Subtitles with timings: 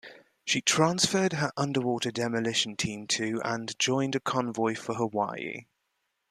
[0.45, 5.67] She transferred her underwater demolition team to and joined a convoy for Hawaii.